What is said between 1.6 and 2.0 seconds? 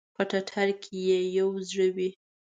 زړه